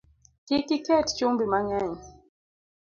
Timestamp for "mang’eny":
1.51-1.93